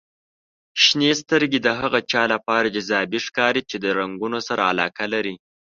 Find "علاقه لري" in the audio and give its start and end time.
4.71-5.35